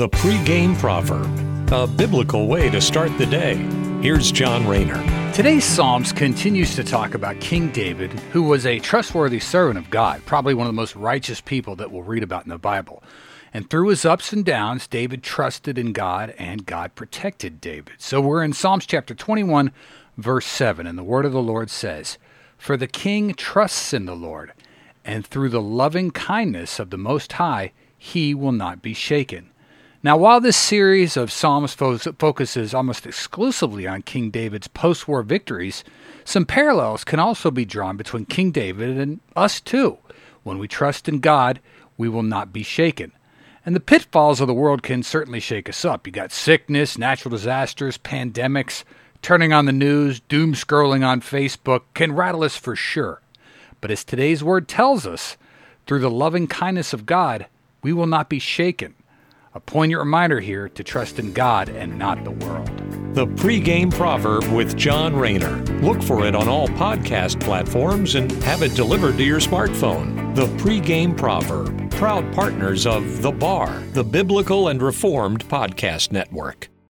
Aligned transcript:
The 0.00 0.08
pregame 0.08 0.78
proverb, 0.78 1.70
a 1.70 1.86
biblical 1.86 2.46
way 2.46 2.70
to 2.70 2.80
start 2.80 3.18
the 3.18 3.26
day. 3.26 3.56
Here's 4.00 4.32
John 4.32 4.66
Rayner. 4.66 4.96
Today's 5.34 5.62
Psalms 5.62 6.10
continues 6.10 6.74
to 6.76 6.82
talk 6.82 7.12
about 7.12 7.38
King 7.38 7.70
David, 7.70 8.10
who 8.32 8.44
was 8.44 8.64
a 8.64 8.78
trustworthy 8.78 9.40
servant 9.40 9.78
of 9.78 9.90
God, 9.90 10.22
probably 10.24 10.54
one 10.54 10.66
of 10.66 10.72
the 10.72 10.80
most 10.80 10.96
righteous 10.96 11.42
people 11.42 11.76
that 11.76 11.90
we'll 11.90 12.02
read 12.02 12.22
about 12.22 12.44
in 12.44 12.48
the 12.48 12.56
Bible. 12.56 13.02
And 13.52 13.68
through 13.68 13.88
his 13.88 14.06
ups 14.06 14.32
and 14.32 14.42
downs, 14.42 14.86
David 14.86 15.22
trusted 15.22 15.76
in 15.76 15.92
God 15.92 16.34
and 16.38 16.64
God 16.64 16.94
protected 16.94 17.60
David. 17.60 17.96
So 17.98 18.22
we're 18.22 18.42
in 18.42 18.54
Psalms 18.54 18.86
chapter 18.86 19.14
21, 19.14 19.70
verse 20.16 20.46
7, 20.46 20.86
and 20.86 20.96
the 20.96 21.04
word 21.04 21.26
of 21.26 21.32
the 21.32 21.42
Lord 21.42 21.68
says, 21.68 22.16
For 22.56 22.78
the 22.78 22.86
king 22.86 23.34
trusts 23.34 23.92
in 23.92 24.06
the 24.06 24.16
Lord, 24.16 24.54
and 25.04 25.26
through 25.26 25.50
the 25.50 25.60
loving 25.60 26.10
kindness 26.10 26.78
of 26.78 26.88
the 26.88 26.96
Most 26.96 27.34
High, 27.34 27.72
he 27.98 28.32
will 28.32 28.52
not 28.52 28.80
be 28.80 28.94
shaken. 28.94 29.50
Now, 30.02 30.16
while 30.16 30.40
this 30.40 30.56
series 30.56 31.18
of 31.18 31.30
Psalms 31.30 31.74
fo- 31.74 31.98
focuses 31.98 32.72
almost 32.72 33.04
exclusively 33.04 33.86
on 33.86 34.00
King 34.00 34.30
David's 34.30 34.66
post 34.66 35.06
war 35.06 35.22
victories, 35.22 35.84
some 36.24 36.46
parallels 36.46 37.04
can 37.04 37.20
also 37.20 37.50
be 37.50 37.66
drawn 37.66 37.98
between 37.98 38.24
King 38.24 38.50
David 38.50 38.96
and 38.96 39.20
us 39.36 39.60
too. 39.60 39.98
When 40.42 40.58
we 40.58 40.68
trust 40.68 41.06
in 41.06 41.20
God, 41.20 41.60
we 41.98 42.08
will 42.08 42.22
not 42.22 42.50
be 42.50 42.62
shaken. 42.62 43.12
And 43.66 43.76
the 43.76 43.80
pitfalls 43.80 44.40
of 44.40 44.46
the 44.46 44.54
world 44.54 44.82
can 44.82 45.02
certainly 45.02 45.38
shake 45.38 45.68
us 45.68 45.84
up. 45.84 46.06
You 46.06 46.14
got 46.14 46.32
sickness, 46.32 46.96
natural 46.96 47.32
disasters, 47.32 47.98
pandemics, 47.98 48.84
turning 49.20 49.52
on 49.52 49.66
the 49.66 49.72
news, 49.72 50.20
doom 50.20 50.54
scrolling 50.54 51.06
on 51.06 51.20
Facebook 51.20 51.82
can 51.92 52.12
rattle 52.12 52.42
us 52.42 52.56
for 52.56 52.74
sure. 52.74 53.20
But 53.82 53.90
as 53.90 54.02
today's 54.02 54.42
word 54.42 54.66
tells 54.66 55.06
us, 55.06 55.36
through 55.86 55.98
the 55.98 56.10
loving 56.10 56.46
kindness 56.46 56.94
of 56.94 57.04
God, 57.04 57.46
we 57.82 57.92
will 57.92 58.06
not 58.06 58.30
be 58.30 58.38
shaken. 58.38 58.94
A 59.52 59.58
poignant 59.58 59.98
reminder 59.98 60.38
here 60.38 60.68
to 60.68 60.84
trust 60.84 61.18
in 61.18 61.32
God 61.32 61.68
and 61.68 61.98
not 61.98 62.22
the 62.22 62.30
world. 62.30 62.68
The 63.14 63.26
pregame 63.26 63.92
proverb 63.92 64.44
with 64.52 64.76
John 64.76 65.16
Rayner. 65.16 65.56
Look 65.82 66.00
for 66.04 66.24
it 66.24 66.36
on 66.36 66.46
all 66.46 66.68
podcast 66.68 67.40
platforms 67.40 68.14
and 68.14 68.30
have 68.44 68.62
it 68.62 68.76
delivered 68.76 69.16
to 69.16 69.24
your 69.24 69.40
smartphone. 69.40 70.36
The 70.36 70.46
pregame 70.62 71.16
proverb, 71.16 71.90
proud 71.90 72.32
partners 72.32 72.86
of 72.86 73.22
The 73.22 73.32
Bar, 73.32 73.82
the 73.92 74.04
Biblical 74.04 74.68
and 74.68 74.80
Reformed 74.80 75.44
Podcast 75.48 76.12
Network. 76.12 76.68